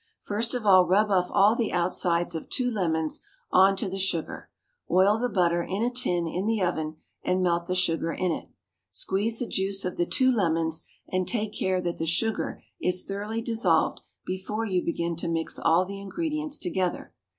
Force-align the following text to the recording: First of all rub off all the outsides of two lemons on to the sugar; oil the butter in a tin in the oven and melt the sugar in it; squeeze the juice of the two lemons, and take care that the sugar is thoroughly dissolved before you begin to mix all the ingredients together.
First 0.21 0.55
of 0.55 0.65
all 0.65 0.87
rub 0.87 1.11
off 1.11 1.29
all 1.29 1.55
the 1.55 1.71
outsides 1.71 2.33
of 2.33 2.49
two 2.49 2.71
lemons 2.71 3.21
on 3.51 3.75
to 3.75 3.87
the 3.87 3.99
sugar; 3.99 4.49
oil 4.89 5.19
the 5.19 5.29
butter 5.29 5.61
in 5.61 5.83
a 5.83 5.91
tin 5.91 6.25
in 6.25 6.47
the 6.47 6.59
oven 6.63 6.95
and 7.21 7.43
melt 7.43 7.67
the 7.67 7.75
sugar 7.75 8.11
in 8.11 8.31
it; 8.31 8.49
squeeze 8.89 9.37
the 9.37 9.45
juice 9.45 9.85
of 9.85 9.97
the 9.97 10.07
two 10.07 10.31
lemons, 10.31 10.81
and 11.09 11.27
take 11.27 11.53
care 11.53 11.81
that 11.81 11.99
the 11.99 12.07
sugar 12.07 12.63
is 12.81 13.03
thoroughly 13.05 13.43
dissolved 13.43 14.01
before 14.25 14.65
you 14.65 14.83
begin 14.83 15.15
to 15.17 15.27
mix 15.27 15.59
all 15.59 15.85
the 15.85 15.99
ingredients 16.01 16.57
together. 16.57 17.13